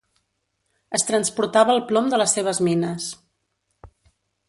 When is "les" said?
2.25-2.35